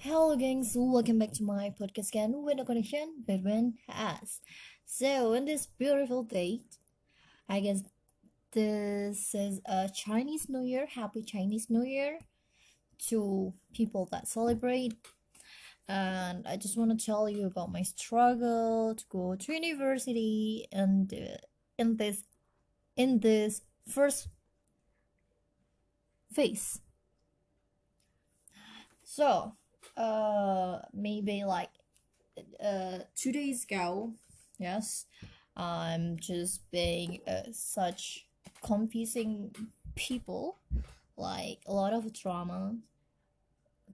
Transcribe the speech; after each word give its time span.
Hello, 0.00 0.36
gangs. 0.36 0.74
Welcome 0.76 1.18
back 1.18 1.32
to 1.32 1.42
my 1.42 1.70
podcast 1.70 2.10
again 2.10 2.32
with 2.44 2.60
a 2.60 2.64
connection 2.64 3.24
between 3.26 3.74
us. 3.88 4.40
So, 4.86 5.32
in 5.32 5.44
this 5.44 5.66
beautiful 5.66 6.22
date, 6.22 6.78
I 7.48 7.58
guess 7.58 7.82
this 8.52 9.34
is 9.34 9.60
a 9.66 9.90
Chinese 9.92 10.48
New 10.48 10.62
Year. 10.62 10.86
Happy 10.86 11.22
Chinese 11.22 11.68
New 11.68 11.82
Year 11.82 12.20
to 13.08 13.52
people 13.74 14.08
that 14.12 14.28
celebrate. 14.28 14.94
And 15.88 16.46
I 16.46 16.56
just 16.56 16.78
want 16.78 16.96
to 16.96 17.04
tell 17.04 17.28
you 17.28 17.46
about 17.46 17.72
my 17.72 17.82
struggle 17.82 18.94
to 18.94 19.04
go 19.08 19.34
to 19.34 19.52
university 19.52 20.68
and 20.70 21.12
uh, 21.12 21.38
in 21.76 21.96
this 21.96 22.22
in 22.96 23.18
this 23.18 23.62
first 23.88 24.28
phase. 26.32 26.80
So, 29.02 29.54
uh, 29.98 30.78
maybe 30.94 31.44
like 31.44 31.70
uh 32.62 33.00
two 33.16 33.32
days 33.32 33.64
ago, 33.64 34.12
yes, 34.58 35.06
I'm 35.56 36.18
just 36.18 36.70
being 36.70 37.20
uh, 37.26 37.50
such 37.52 38.26
confusing 38.62 39.54
people, 39.96 40.58
like 41.16 41.58
a 41.66 41.72
lot 41.72 41.92
of 41.92 42.12
drama, 42.12 42.76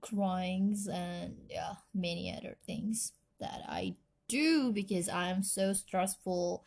cryings, 0.03 0.87
and 0.87 1.37
yeah, 1.49 1.75
many 1.95 2.35
other 2.37 2.57
things 2.67 3.13
that 3.41 3.63
I 3.67 3.95
do 4.29 4.73
because 4.73 5.09
I'm 5.09 5.43
so 5.43 5.73
stressful 5.73 6.65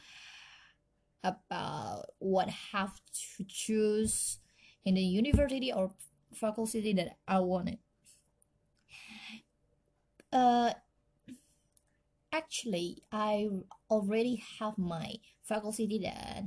about 1.24 2.06
what 2.20 2.50
have 2.50 3.00
to 3.38 3.44
choose 3.48 4.40
in 4.86 4.96
the 4.96 5.02
university 5.02 5.72
or 5.72 5.92
faculty 6.34 6.94
that 6.94 7.18
I 7.28 7.40
wanted. 7.40 7.80
Uh, 10.32 10.74
actually, 12.32 13.04
I 13.12 13.48
already 13.90 14.44
have 14.60 14.78
my 14.78 15.16
faculty 15.44 16.00
that 16.04 16.44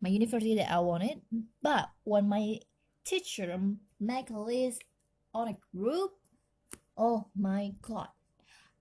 my 0.00 0.08
university 0.08 0.54
that 0.56 0.72
I 0.72 0.78
wanted, 0.80 1.20
but 1.62 1.90
when 2.04 2.28
my 2.28 2.60
teacher 3.04 3.58
make 4.00 4.30
a 4.30 4.38
list 4.38 4.82
on 5.34 5.48
a 5.48 5.76
group, 5.76 6.12
oh 6.96 7.26
my 7.36 7.72
god, 7.82 8.08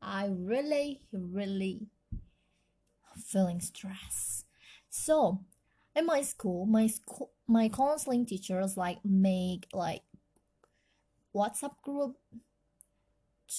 I 0.01 0.29
really, 0.31 1.01
really 1.11 1.87
feeling 3.17 3.59
stress. 3.59 4.45
So, 4.89 5.41
in 5.95 6.05
my 6.05 6.21
school, 6.21 6.65
my 6.65 6.87
school, 6.87 7.31
my 7.47 7.67
counseling 7.69 8.25
teachers 8.25 8.77
like 8.77 8.99
make 9.03 9.67
like 9.73 10.03
WhatsApp 11.35 11.81
group 11.83 12.15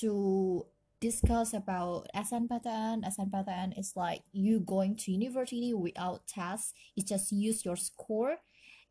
to 0.01 0.67
discuss 1.01 1.55
about 1.55 2.09
SNMPTN. 2.15 3.05
SNMPTN 3.05 3.79
is 3.79 3.95
like 3.97 4.23
you 4.33 4.61
going 4.61 4.97
to 4.97 5.13
university 5.13 5.73
without 5.73 6.27
tests. 6.27 6.75
It's 6.97 7.09
just 7.09 7.33
use 7.33 7.65
your 7.65 7.77
score. 7.77 8.37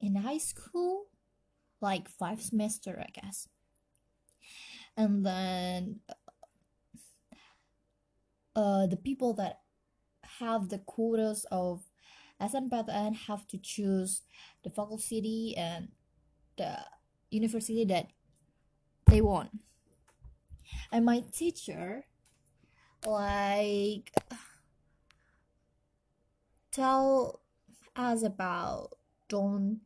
In 0.02 0.16
high 0.16 0.38
school, 0.38 1.08
like 1.82 2.10
five 2.10 2.42
semester, 2.42 3.00
I 3.00 3.10
guess. 3.22 3.48
And 4.98 5.26
then 5.26 6.00
uh, 8.56 8.88
the 8.88 8.98
people 8.98 9.34
that 9.36 9.60
have 10.40 10.70
the 10.70 10.80
quotas 10.80 11.46
of 11.52 11.84
SNMPTN 12.42 13.16
have 13.28 13.48
to 13.50 13.58
choose 13.58 14.22
the 14.64 14.70
faculty 14.70 15.54
and 15.58 15.90
the 16.58 16.80
university 17.30 17.86
that 17.86 18.08
they 19.08 19.22
want 19.22 19.52
and 20.92 21.06
my 21.06 21.24
teacher 21.32 22.06
like 23.06 24.12
tell 26.72 27.42
us 27.96 28.24
about 28.24 28.90
don't 29.28 29.82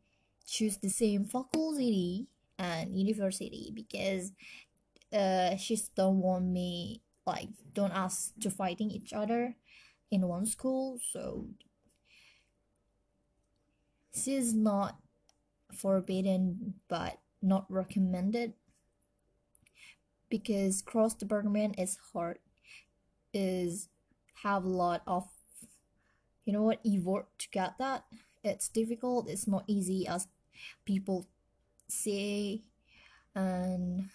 choose 0.48 0.78
the 0.78 0.90
same 0.90 1.26
faculty 1.26 2.28
and 2.58 2.98
university 2.98 3.72
because 3.74 4.32
uh 5.12 5.56
she 5.56 5.78
don't 5.96 6.20
want 6.20 6.46
me 6.46 7.02
like 7.26 7.50
don't 7.74 7.94
ask 7.94 8.34
to 8.40 8.50
fighting 8.50 8.92
each 8.92 9.14
other 9.14 9.56
in 10.12 10.28
one 10.28 10.46
school 10.46 11.00
so 11.12 11.48
she's 14.14 14.54
not 14.54 14.98
forbidden 15.76 16.76
but 16.88 17.20
not 17.42 17.66
recommended 17.70 18.54
because 20.34 20.82
cross 20.82 21.14
the 21.14 21.26
department 21.26 21.76
is 21.78 22.00
hard 22.12 22.40
is 23.36 23.90
have 24.42 24.64
a 24.66 24.68
lot 24.68 25.04
of 25.06 25.28
you 26.44 26.52
know 26.52 26.64
what 26.64 26.80
effort 26.84 27.28
to 27.38 27.48
get 27.52 27.78
that. 27.78 28.04
It's 28.44 28.68
difficult 28.68 29.30
it's 29.30 29.48
not 29.48 29.64
easy 29.68 30.08
as 30.08 30.28
people 30.86 31.28
say. 31.88 32.62
And 33.36 34.10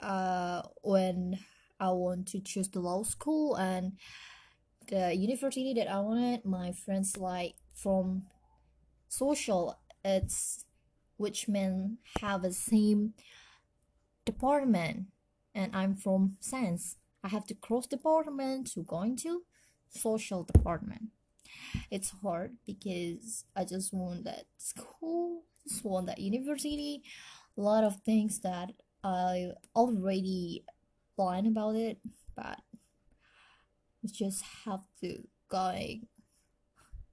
uh 0.00 0.62
when 0.82 1.38
i 1.78 1.90
want 1.90 2.26
to 2.28 2.40
choose 2.40 2.68
the 2.70 2.80
law 2.80 3.04
school 3.04 3.54
and 3.54 3.92
the 4.88 5.14
university 5.14 5.72
that 5.74 5.88
i 5.88 6.00
wanted 6.00 6.44
my 6.44 6.72
friends 6.72 7.16
like 7.16 7.54
from 7.74 8.24
social. 9.08 9.78
It's 10.04 10.64
which 11.16 11.46
men 11.46 11.98
have 12.20 12.42
the 12.42 12.52
same 12.52 13.12
department 14.24 15.06
and 15.54 15.74
I'm 15.74 15.94
from 15.96 16.36
science. 16.40 16.96
I 17.22 17.28
have 17.28 17.46
to 17.46 17.54
cross 17.54 17.86
department 17.86 18.72
to 18.72 18.82
go 18.82 19.02
into 19.02 19.42
social 19.90 20.44
department. 20.44 21.08
It's 21.90 22.10
hard 22.22 22.56
because 22.66 23.44
I 23.56 23.64
just 23.64 23.92
want 23.92 24.24
that 24.24 24.44
school, 24.56 25.42
just 25.68 25.84
want 25.84 26.06
that 26.06 26.18
university, 26.18 27.02
a 27.58 27.60
lot 27.60 27.84
of 27.84 28.00
things 28.02 28.40
that 28.40 28.72
I 29.02 29.52
already 29.74 30.64
plan 31.16 31.46
about 31.46 31.74
it, 31.74 31.98
but 32.36 32.60
we 34.02 34.08
just 34.08 34.42
have 34.64 34.80
to 35.00 35.24
going 35.48 36.06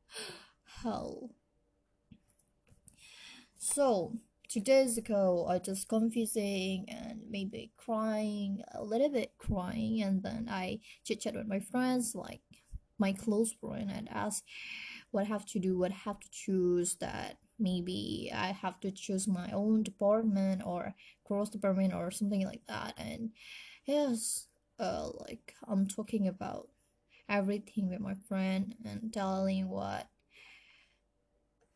hell. 0.84 1.32
So 3.58 4.14
two 4.48 4.62
days 4.62 4.98
ago 4.98 5.46
I 5.50 5.60
just 5.60 5.90
confusing 5.90 6.86
and 6.88 7.07
maybe 7.30 7.72
crying 7.78 8.62
a 8.74 8.84
little 8.84 9.10
bit 9.10 9.32
crying 9.38 10.02
and 10.02 10.24
then 10.24 10.48
I 10.50 10.80
chit 11.04 11.22
chat 11.22 11.36
with 11.36 11.48
my 11.48 11.60
friends 11.60 12.16
like 12.16 12.42
my 13.00 13.14
close 13.14 13.54
friend 13.54 13.92
and 13.92 14.10
ask 14.10 14.44
what 15.12 15.22
I 15.22 15.28
have 15.28 15.46
to 15.48 15.60
do 15.60 15.78
what 15.78 15.92
I 15.92 15.96
have 15.96 16.20
to 16.20 16.30
choose 16.32 16.96
that 16.96 17.38
maybe 17.60 18.32
I 18.34 18.48
have 18.48 18.80
to 18.82 18.92
choose 18.92 19.28
my 19.28 19.50
own 19.52 19.84
department 19.84 20.62
or 20.66 20.96
cross 21.26 21.50
department 21.50 21.94
or 21.94 22.12
something 22.12 22.46
like 22.46 22.62
that 22.68 22.94
and 22.98 23.32
yes 23.86 24.48
uh 24.80 25.10
like 25.28 25.54
I'm 25.68 25.88
talking 25.88 26.28
about 26.28 26.70
everything 27.30 27.90
with 27.90 28.00
my 28.00 28.16
friend 28.28 28.76
and 28.86 29.12
telling 29.12 29.70
what 29.70 30.08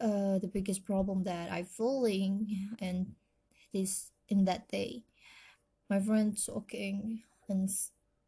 uh, 0.01 0.39
the 0.39 0.49
biggest 0.51 0.83
problem 0.83 1.23
that 1.23 1.51
I 1.51 1.63
feeling 1.63 2.75
and 2.79 3.13
this 3.73 4.11
in 4.29 4.45
that 4.45 4.67
day. 4.69 5.03
My 5.91 5.99
friend 5.99 6.37
talking 6.45 7.19
and 7.49 7.69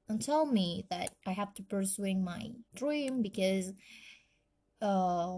and 0.09 0.21
tell 0.21 0.45
me 0.45 0.85
that 0.89 1.11
I 1.25 1.31
have 1.31 1.53
to 1.53 1.63
pursuing 1.63 2.21
my 2.21 2.51
dream 2.75 3.21
because 3.21 3.71
uh 4.81 5.37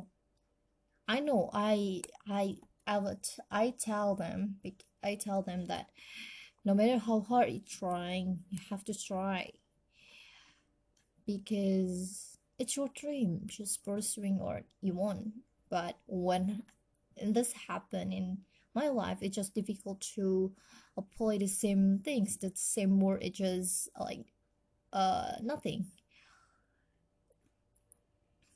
I 1.07 1.19
know 1.19 1.51
I 1.53 2.01
I 2.27 2.57
I 2.87 2.97
would 2.97 3.27
I 3.51 3.75
tell 3.79 4.15
them 4.15 4.55
I 5.03 5.13
tell 5.13 5.43
them 5.43 5.67
that 5.67 5.91
no 6.65 6.73
matter 6.73 6.97
how 6.97 7.19
hard 7.19 7.49
you're 7.49 7.61
trying 7.79 8.39
you 8.49 8.57
have 8.71 8.83
to 8.85 8.95
try 8.99 9.51
because 11.27 12.39
it's 12.57 12.75
your 12.75 12.89
dream 12.95 13.41
just 13.45 13.85
pursuing 13.85 14.39
what 14.39 14.63
you 14.81 14.95
want. 14.95 15.27
But 15.69 15.99
when 16.07 16.63
this 17.21 17.53
happened 17.67 18.13
in 18.13 18.39
my 18.75 18.87
life 18.89 19.19
it's 19.21 19.35
just 19.35 19.55
difficult 19.55 20.01
to 20.01 20.51
apply 20.97 21.37
the 21.37 21.47
same 21.47 21.99
things 22.03 22.37
the 22.37 22.51
same 22.55 22.99
word 22.99 23.23
it 23.23 23.33
just 23.33 23.89
like 23.99 24.25
uh 24.93 25.33
nothing. 25.41 25.85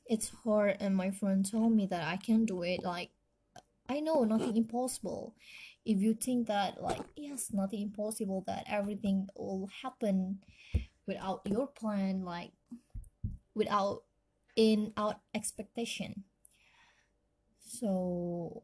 It's 0.06 0.28
hard 0.28 0.76
and 0.80 0.96
my 0.96 1.10
friend 1.10 1.44
told 1.48 1.72
me 1.72 1.86
that 1.86 2.02
i 2.02 2.16
can 2.16 2.44
do 2.44 2.62
it 2.62 2.82
like 2.82 3.10
i 3.88 4.00
know 4.00 4.24
nothing 4.24 4.56
impossible. 4.56 5.34
If 5.84 6.00
you 6.00 6.14
think 6.14 6.48
that 6.48 6.82
like 6.82 7.02
yes 7.16 7.52
nothing 7.52 7.82
impossible 7.82 8.44
that 8.46 8.64
everything 8.68 9.28
will 9.36 9.68
happen 9.82 10.40
without 11.06 11.42
your 11.46 11.66
plan 11.68 12.24
like 12.24 12.52
without 13.54 14.04
in 14.56 14.92
out 14.96 15.20
expectation. 15.34 16.24
So 17.60 18.62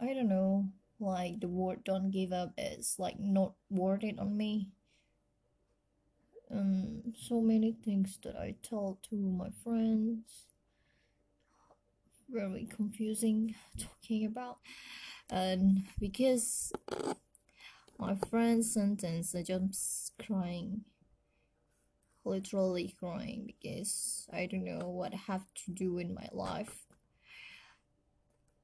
I 0.00 0.12
don't 0.14 0.28
know, 0.28 0.68
like 1.00 1.40
the 1.40 1.48
word 1.48 1.84
don't 1.84 2.10
give 2.10 2.32
up 2.32 2.52
is 2.58 2.96
like 2.98 3.18
not 3.18 3.54
it 4.04 4.18
on 4.18 4.36
me. 4.36 4.68
um 6.50 7.02
so 7.16 7.40
many 7.40 7.72
things 7.72 8.18
that 8.22 8.36
I 8.36 8.54
tell 8.62 8.98
to 9.08 9.16
my 9.16 9.50
friends. 9.64 10.46
Very 12.30 12.64
confusing 12.66 13.54
talking 13.78 14.24
about, 14.24 14.58
and 15.30 15.84
because 16.00 16.72
my 17.98 18.16
friend's 18.16 18.72
sentence, 18.72 19.34
I 19.34 19.42
just 19.44 20.12
crying, 20.18 20.84
literally 22.24 22.94
crying 22.98 23.44
because 23.46 24.26
I 24.32 24.46
don't 24.46 24.64
know 24.64 24.88
what 24.88 25.12
I 25.12 25.16
have 25.16 25.44
to 25.66 25.72
do 25.72 25.98
in 25.98 26.14
my 26.14 26.28
life. 26.32 26.86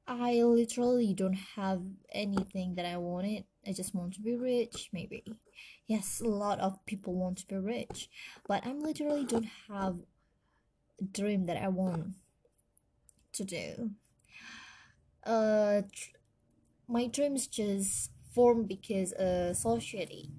I 0.09 0.43
literally 0.43 1.15
don't 1.15 1.35
have 1.55 1.83
anything 2.11 2.75
that 2.77 2.87
I 2.87 2.97
wanted. 2.97 3.45
I 3.67 3.73
just 3.73 3.95
want 3.95 4.15
to 4.15 4.21
be 4.21 4.35
rich, 4.35 4.89
maybe. 4.93 5.23
Yes, 5.87 6.21
a 6.21 6.27
lot 6.29 6.59
of 6.61 6.85
people 6.87 7.15
want 7.15 7.39
to 7.39 7.47
be 7.47 7.57
rich, 7.57 8.09
but 8.49 8.67
I'm 8.67 8.81
literally 8.81 9.25
don't 9.25 9.49
have 9.69 9.99
a 11.01 11.05
dream 11.05 11.47
that 11.47 11.57
I 11.57 11.69
want 11.69 12.15
to 13.33 13.45
do. 13.45 13.91
Uh, 15.25 15.83
tr- 15.93 16.17
my 16.89 17.07
dreams 17.07 17.47
just 17.49 18.11
form 18.35 18.65
because 18.65 19.13
uh 19.15 19.55
society. 19.55 20.31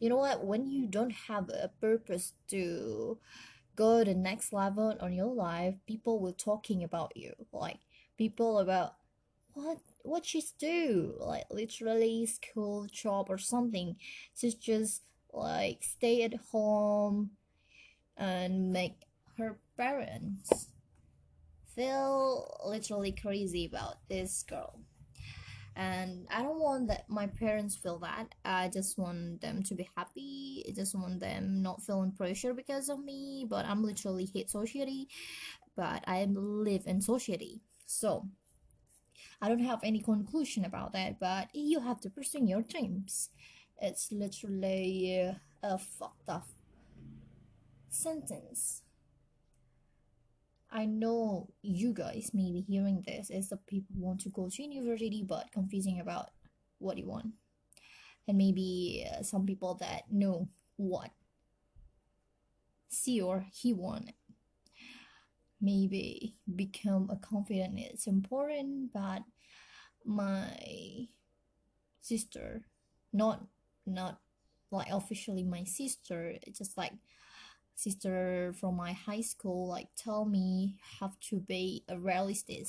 You 0.00 0.10
know 0.10 0.18
what? 0.18 0.44
When 0.44 0.66
you 0.70 0.86
don't 0.88 1.12
have 1.28 1.50
a 1.50 1.70
purpose 1.80 2.34
to 2.48 3.18
go 3.76 4.04
the 4.04 4.14
next 4.14 4.52
level 4.52 4.96
on 5.00 5.12
your 5.14 5.32
life, 5.34 5.76
people 5.86 6.20
will 6.20 6.34
talking 6.34 6.84
about 6.84 7.16
you. 7.16 7.34
Like 7.52 7.78
people 8.18 8.58
about 8.60 8.94
what 9.54 9.78
what 10.02 10.24
she's 10.24 10.52
do 10.52 11.14
like 11.18 11.44
literally 11.50 12.26
school 12.26 12.86
job 12.90 13.26
or 13.28 13.38
something 13.38 13.96
she's 14.34 14.54
just 14.54 15.02
like 15.32 15.82
stay 15.82 16.22
at 16.22 16.34
home 16.50 17.30
and 18.16 18.72
make 18.72 18.96
her 19.38 19.58
parents 19.76 20.68
feel 21.74 22.60
literally 22.66 23.12
crazy 23.12 23.64
about 23.66 23.96
this 24.08 24.44
girl. 24.48 24.80
And 25.74 26.26
i 26.30 26.42
don't 26.42 26.60
want 26.60 26.88
that 26.88 27.08
my 27.08 27.26
parents 27.26 27.76
feel 27.76 27.98
that. 28.00 28.34
I 28.44 28.68
just 28.68 28.98
want 28.98 29.40
them 29.40 29.62
to 29.62 29.74
be 29.74 29.88
happy. 29.96 30.64
I 30.68 30.72
just 30.72 30.94
want 30.94 31.20
them 31.20 31.62
not 31.62 31.82
feeling 31.82 32.12
pressure 32.12 32.52
because 32.52 32.90
of 32.90 33.02
me 33.02 33.46
but 33.48 33.64
i'm 33.64 33.82
literally 33.82 34.28
hate 34.32 34.50
society 34.50 35.08
but 35.76 36.04
i 36.06 36.24
live 36.26 36.82
in 36.86 37.00
society. 37.00 37.62
So 37.86 38.28
I 39.42 39.48
don't 39.48 39.64
have 39.64 39.80
any 39.82 39.98
conclusion 39.98 40.64
about 40.64 40.92
that, 40.92 41.18
but 41.18 41.48
you 41.52 41.80
have 41.80 42.00
to 42.02 42.10
pursue 42.10 42.44
your 42.44 42.62
dreams. 42.62 43.30
It's 43.80 44.12
literally 44.12 45.34
a 45.64 45.78
fucked 45.78 46.28
up 46.28 46.46
sentence. 47.88 48.82
I 50.70 50.86
know 50.86 51.48
you 51.60 51.92
guys 51.92 52.30
may 52.32 52.52
be 52.52 52.60
hearing 52.60 53.02
this 53.04 53.30
is 53.30 53.48
the 53.48 53.56
people 53.56 53.96
want 53.98 54.20
to 54.20 54.28
go 54.28 54.48
to 54.48 54.62
university 54.62 55.24
but 55.26 55.50
confusing 55.50 55.98
about 55.98 56.30
what 56.78 56.96
you 56.96 57.08
want. 57.08 57.32
And 58.28 58.38
maybe 58.38 59.04
uh, 59.10 59.24
some 59.24 59.44
people 59.44 59.74
that 59.80 60.04
know 60.08 60.48
what 60.76 61.10
she 62.88 63.20
or 63.20 63.46
he 63.52 63.72
want 63.72 64.12
maybe 65.62 66.36
become 66.56 67.08
a 67.10 67.16
confident 67.16 67.78
it's 67.78 68.06
important 68.06 68.92
but 68.92 69.22
my 70.04 71.06
sister 72.00 72.66
not 73.12 73.46
not 73.86 74.18
like 74.70 74.88
officially 74.90 75.44
my 75.44 75.64
sister 75.64 76.34
just 76.52 76.76
like 76.76 76.92
sister 77.74 78.52
from 78.58 78.76
my 78.76 78.92
high 78.92 79.20
school 79.20 79.68
like 79.68 79.88
tell 79.96 80.24
me 80.24 80.76
have 81.00 81.18
to 81.20 81.40
be 81.40 81.84
a 81.88 81.98
realistic 81.98 82.66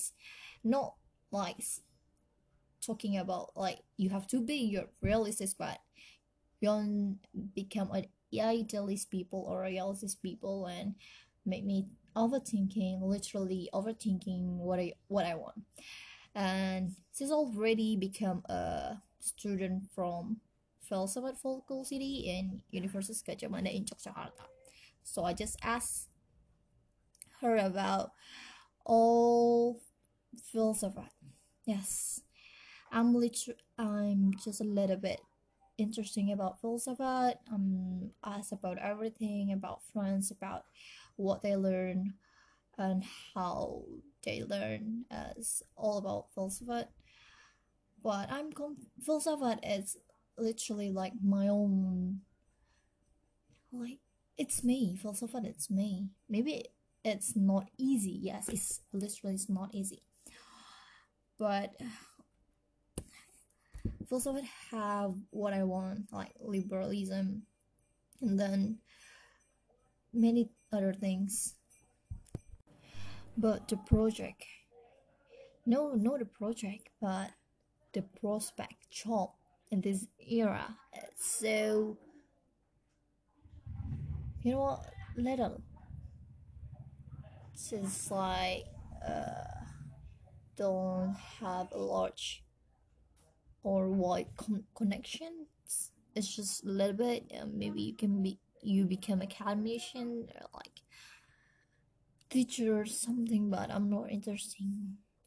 not 0.64 0.94
like 1.32 1.58
talking 2.86 3.18
about 3.18 3.52
like 3.56 3.80
you 3.98 4.10
have 4.10 4.28
to 4.28 4.42
be 4.42 4.56
your 4.56 4.86
realistic 5.02 5.50
but 5.58 5.80
you 6.60 6.70
don't 6.70 7.20
become 7.56 7.92
an 7.92 8.06
idealist 8.40 9.10
people 9.10 9.46
or 9.48 9.64
a 9.64 9.70
realist 9.70 10.22
people 10.22 10.66
and 10.68 10.96
make 11.46 11.66
me 11.66 11.86
overthinking 12.16 13.02
literally 13.02 13.70
overthinking 13.74 14.58
what 14.58 14.80
i 14.80 14.92
what 15.08 15.26
i 15.26 15.36
want 15.36 15.62
and 16.36 16.92
she's 17.16 17.32
already 17.32 17.96
become 17.96 18.44
a 18.50 18.98
student 19.20 19.84
from 19.94 20.38
Filsafat 20.90 21.38
Faculty 21.38 22.26
in 22.28 22.62
University 22.72 23.14
Gadjah 23.32 23.50
Mada 23.50 23.74
in 23.74 23.86
Yogyakarta. 23.86 24.46
So 25.04 25.24
I 25.24 25.34
just 25.34 25.58
asked 25.64 26.10
her 27.42 27.58
about 27.58 28.12
all 28.86 29.80
Filsafat. 30.54 31.10
Yes, 31.66 32.22
I'm 32.92 33.14
liter- 33.16 33.60
I'm 33.78 34.34
just 34.44 34.62
a 34.62 34.66
little 34.66 34.98
bit 34.98 35.22
interesting 35.78 36.32
about 36.32 36.62
Filsafat. 36.62 37.36
Um, 37.52 38.12
asked 38.24 38.52
about 38.52 38.78
everything 38.80 39.52
about 39.52 39.82
France, 39.94 40.32
about 40.32 40.66
what 41.16 41.42
they 41.44 41.56
learn, 41.56 42.14
and 42.78 43.04
how 43.34 43.84
they 44.24 44.44
learn 44.44 45.06
as 45.12 45.64
all 45.76 45.98
about 45.98 46.34
Filsafat. 46.36 46.88
But 48.04 48.32
I'm 48.32 48.52
com- 48.52 48.78
Filsafat 49.08 49.60
is 49.64 49.98
literally 50.38 50.92
like 50.92 51.14
my 51.24 51.48
own 51.48 52.22
like 53.72 54.00
it's 54.38 54.64
me 54.64 54.98
Filsafat 55.02 55.46
it's 55.46 55.70
me. 55.70 56.10
Maybe 56.30 56.66
it's 57.04 57.36
not 57.36 57.70
easy. 57.78 58.20
Yes 58.22 58.50
it's 58.50 58.82
literally 58.92 59.36
it's 59.36 59.50
not 59.50 59.70
easy. 59.74 60.02
But 61.38 61.76
Filsafat 64.10 64.48
have 64.72 65.14
what 65.30 65.54
I 65.54 65.64
want 65.64 66.12
like 66.12 66.34
liberalism. 66.40 67.44
And 68.22 68.40
then 68.40 68.78
many 70.14 70.50
other 70.74 70.94
things. 70.94 71.56
But 73.38 73.68
the 73.68 73.78
project 73.78 74.44
no 75.66 75.94
not 75.94 76.20
the 76.20 76.26
project 76.26 76.90
but 77.02 77.32
the 77.94 78.02
prospect 78.02 78.90
job 78.92 79.30
in 79.72 79.82
this 79.82 80.08
era. 80.20 80.76
So 81.18 81.98
you 84.42 84.52
know 84.52 84.60
what 84.60 84.86
little 85.16 85.62
since 87.54 88.12
like 88.12 88.66
uh 89.06 89.64
don't 90.56 91.16
have 91.40 91.72
a 91.72 91.78
large 91.78 92.44
or 93.64 93.88
wide 93.90 94.28
con- 94.36 94.66
connections. 94.76 95.48
It's 96.16 96.36
just 96.36 96.64
a 96.64 96.68
little 96.68 96.94
bit 96.94 97.32
maybe 97.54 97.82
you 97.82 97.94
can 97.96 98.22
be 98.22 98.38
you 98.66 98.86
become 98.86 99.22
academician 99.22 100.28
or 100.36 100.48
like 100.54 100.82
teacher 102.30 102.80
or 102.80 102.86
something? 102.86 103.50
But 103.50 103.72
i'm 103.72 103.90
not 103.90 104.12
interested 104.12 104.66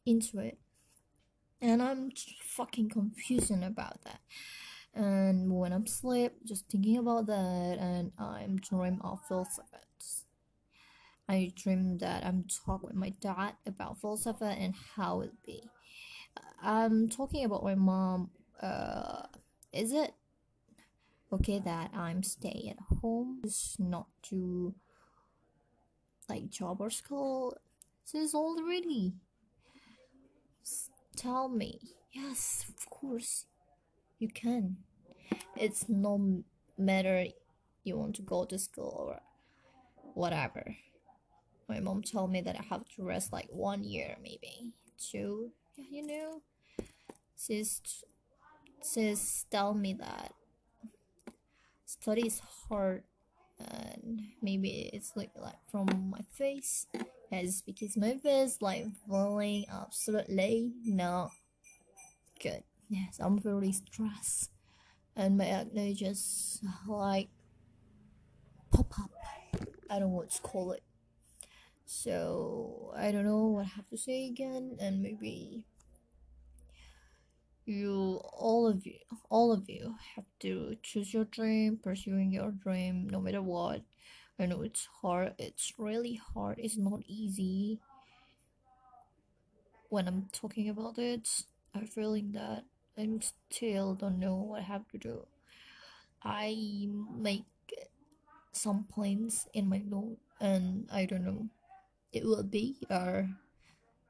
into 0.05 0.39
it. 0.39 0.57
And 1.61 1.81
i'm 1.81 2.11
fucking 2.41 2.89
confusing 2.89 3.63
about 3.63 4.03
that. 4.03 4.19
And 4.93 5.51
when 5.51 5.73
i'm 5.73 5.83
asleep 5.83 6.33
just 6.45 6.69
thinking 6.69 6.97
about 6.97 7.27
that 7.27 7.77
and 7.79 8.11
i'm 8.17 8.57
dream 8.57 8.99
of 9.03 9.19
Filsafat 9.29 10.23
i 11.29 11.51
dream 11.55 11.97
that 11.99 12.25
i'm 12.25 12.45
talking 12.65 12.87
with 12.87 12.95
my 12.95 13.09
dad 13.21 13.53
about 13.65 14.01
Filsafat 14.01 14.57
and 14.59 14.73
how 14.95 15.21
it 15.21 15.31
be. 15.45 15.61
I'm 16.61 17.09
talking 17.09 17.45
about 17.45 17.63
my 17.63 17.75
mom 17.75 18.31
uh 18.61 19.23
is 19.73 19.91
it 19.93 20.13
okay 21.31 21.59
that 21.59 21.91
i'm 21.93 22.23
stay 22.23 22.71
at 22.71 22.97
home 23.01 23.39
just 23.43 23.79
not 23.79 24.07
to 24.21 24.73
like 26.29 26.49
job 26.49 26.81
or 26.81 26.89
school. 26.89 27.57
She's 28.09 28.33
already 28.33 29.13
tell 31.15 31.49
me. 31.49 31.79
Yes 32.11 32.65
of 32.69 32.89
course 32.89 33.45
you 34.19 34.27
can. 34.29 34.77
It's 35.55 35.87
no 35.89 36.43
matter 36.77 37.27
you 37.83 37.97
want 37.97 38.15
to 38.15 38.21
go 38.21 38.45
to 38.45 38.57
school 38.57 38.95
or 39.09 39.19
whatever. 40.13 40.75
My 41.69 41.79
mom 41.79 42.01
told 42.01 42.31
me 42.31 42.39
that 42.41 42.55
i 42.55 42.63
have 42.69 42.87
to 42.95 43.03
rest 43.03 43.33
like 43.33 43.49
one 43.51 43.83
year 43.83 44.15
maybe 44.21 44.73
two. 44.97 45.51
Yeah 45.75 45.85
you 45.91 46.07
know 46.07 46.41
she's 47.37 47.81
she's 48.81 49.45
tell 49.51 49.73
me 49.73 49.93
that 49.93 50.33
study 51.87 52.27
is 52.27 52.41
hard 52.69 53.03
and 53.59 54.21
maybe 54.41 54.91
it's 54.93 55.13
like 55.15 55.31
like 55.35 55.57
from 55.71 55.87
my 56.11 56.21
face. 56.31 56.87
Yes 57.31 57.61
because 57.61 57.97
my 57.97 58.15
face 58.17 58.61
like 58.61 58.85
feeling 59.07 59.65
absolutely 59.71 60.73
not 60.85 61.31
good. 62.41 62.63
Yes 62.89 63.19
i'm 63.19 63.37
very 63.39 63.71
stressed 63.73 64.51
and 65.15 65.37
my 65.37 65.47
acne 65.47 65.93
just 65.93 66.63
like 66.87 67.29
pop 68.71 68.99
up. 68.99 69.11
I 69.89 69.99
don't 69.99 70.09
know 70.11 70.17
what 70.17 70.31
to 70.31 70.41
call 70.41 70.71
it. 70.73 70.83
So 71.85 72.93
I 72.95 73.11
don't 73.11 73.25
know 73.25 73.45
what 73.47 73.65
I 73.65 73.69
have 73.75 73.87
to 73.89 73.97
say 73.97 74.27
again, 74.27 74.77
and 74.79 75.01
maybe 75.01 75.63
you 77.67 78.21
all 78.33 78.67
of 78.67 78.85
you 78.85 78.99
all 79.29 79.51
of 79.51 79.69
you 79.69 79.95
have 80.15 80.25
to 80.39 80.77
choose 80.83 81.13
your 81.13 81.25
dream, 81.25 81.79
pursuing 81.81 82.31
your 82.31 82.51
dream 82.51 83.07
no 83.09 83.19
matter 83.19 83.41
what. 83.41 83.81
I 84.39 84.45
know 84.45 84.61
it's 84.61 84.87
hard, 85.01 85.33
it's 85.39 85.73
really 85.77 86.21
hard, 86.33 86.59
it's 86.59 86.77
not 86.77 87.01
easy. 87.07 87.79
When 89.89 90.07
I'm 90.07 90.27
talking 90.31 90.69
about 90.69 90.99
it, 90.99 91.27
I'm 91.73 91.87
feeling 91.87 92.33
that 92.33 92.65
I'm 92.97 93.21
still 93.21 93.95
don't 93.95 94.19
know 94.19 94.35
what 94.35 94.59
I 94.59 94.63
have 94.63 94.87
to 94.89 94.97
do. 94.97 95.25
I 96.23 96.87
make 97.15 97.45
some 98.51 98.85
plans 98.91 99.47
in 99.53 99.69
my 99.69 99.81
note 99.85 100.17
and 100.39 100.87
I 100.91 101.05
don't 101.05 101.25
know 101.25 101.47
it 102.11 102.25
will 102.25 102.43
be 102.43 102.77
or 102.89 103.29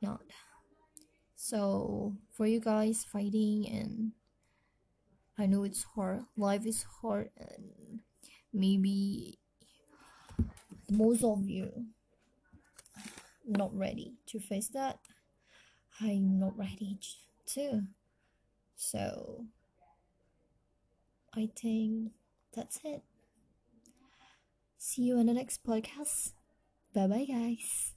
not. 0.00 0.22
So 1.42 2.14
for 2.30 2.46
you 2.46 2.60
guys 2.60 3.04
fighting 3.04 3.66
and 3.68 4.12
I 5.36 5.46
know 5.46 5.64
it's 5.64 5.82
hard. 5.82 6.22
Life 6.36 6.64
is 6.66 6.84
hard 7.02 7.30
and 7.36 7.98
maybe 8.52 9.40
most 10.88 11.24
of 11.24 11.48
you 11.48 11.86
not 13.44 13.76
ready 13.76 14.14
to 14.26 14.38
face 14.38 14.68
that. 14.68 15.00
I'm 16.00 16.38
not 16.38 16.56
ready 16.56 17.00
too. 17.44 17.88
So 18.76 19.46
I 21.34 21.50
think 21.56 22.12
that's 22.54 22.78
it. 22.84 23.02
See 24.78 25.02
you 25.02 25.18
in 25.18 25.26
the 25.26 25.34
next 25.34 25.64
podcast. 25.64 26.34
Bye 26.94 27.08
bye, 27.08 27.24
guys. 27.24 27.94